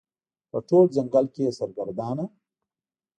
[0.51, 2.25] په ټول ځنګل کې یې سرګردانه